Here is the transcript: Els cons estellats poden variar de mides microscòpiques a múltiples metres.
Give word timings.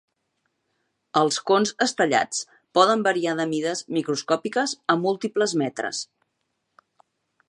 Els 1.19 1.35
cons 1.49 1.73
estellats 1.85 2.39
poden 2.77 3.05
variar 3.09 3.35
de 3.41 3.47
mides 3.53 3.83
microscòpiques 3.99 4.73
a 4.95 4.99
múltiples 5.05 5.57
metres. 5.63 6.01